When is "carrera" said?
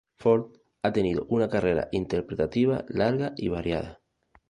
1.47-1.87